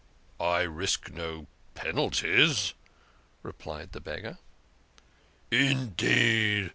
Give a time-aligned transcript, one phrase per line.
[0.55, 1.45] "I risk no
[1.75, 2.73] penalties,"
[3.43, 4.39] replied the beggar."
[5.51, 6.69] Indeed